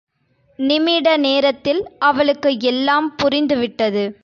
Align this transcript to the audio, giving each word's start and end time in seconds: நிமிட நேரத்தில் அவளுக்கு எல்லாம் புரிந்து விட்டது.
நிமிட 0.59 1.17
நேரத்தில் 1.17 1.81
அவளுக்கு 1.99 2.59
எல்லாம் 2.61 3.15
புரிந்து 3.15 3.57
விட்டது. 3.57 4.03